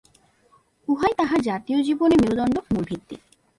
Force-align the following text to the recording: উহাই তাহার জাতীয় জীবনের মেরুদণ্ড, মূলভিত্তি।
উহাই 0.87 1.13
তাহার 1.17 1.39
জাতীয় 1.41 1.79
জীবনের 1.83 2.19
মেরুদণ্ড, 2.21 2.55
মূলভিত্তি। 2.73 3.15